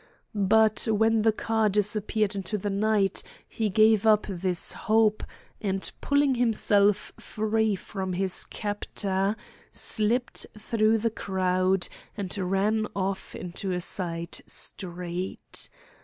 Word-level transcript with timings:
But 0.33 0.87
when 0.89 1.21
the 1.21 1.31
car 1.31 1.69
disappeared 1.69 2.35
into 2.35 2.57
the 2.57 2.71
night 2.71 3.21
he 3.47 3.69
gave 3.69 4.07
up 4.07 4.25
this 4.27 4.71
hope, 4.71 5.23
and 5.61 5.91
pulling 6.01 6.33
himself 6.33 7.13
free 7.19 7.75
from 7.75 8.13
his 8.13 8.43
captor, 8.45 9.35
slipped 9.71 10.47
through 10.57 10.97
the 10.97 11.11
crowd 11.11 11.87
and 12.17 12.35
ran 12.35 12.87
off 12.95 13.35
into 13.35 13.71
a 13.73 13.79
side 13.79 14.39
street. 14.47 15.69